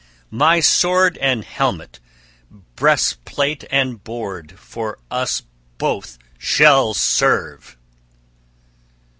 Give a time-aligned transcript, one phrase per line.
[0.31, 1.99] My sword and helmet,
[2.75, 5.43] breastplate and board, for us
[5.77, 7.77] both shall serve!"